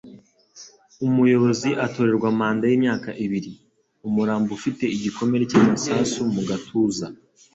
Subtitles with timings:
[1.07, 3.51] Umuyobozi atorerwa manda yimyaka ibiri.
[4.07, 7.05] Umurambo ufite igikomere cy'amasasu mu gatuza.